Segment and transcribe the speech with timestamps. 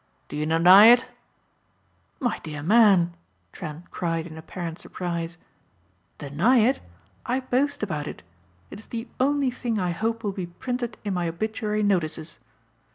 [0.29, 1.05] Do you deny it?"
[2.19, 3.13] "My dear man,"
[3.51, 5.37] Trent cried in apparent surprise,
[6.17, 6.79] "Deny it?
[7.23, 8.23] I boast about it!
[8.71, 12.39] It is the only thing I hope will be printed in my obituary notices."